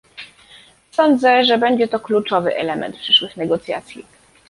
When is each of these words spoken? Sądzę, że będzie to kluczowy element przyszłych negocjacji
Sądzę, 0.91 1.45
że 1.45 1.57
będzie 1.57 1.87
to 1.87 1.99
kluczowy 1.99 2.55
element 2.55 2.95
przyszłych 2.97 3.37
negocjacji 3.37 4.05